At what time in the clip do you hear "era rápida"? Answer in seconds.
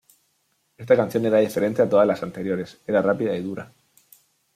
2.87-3.37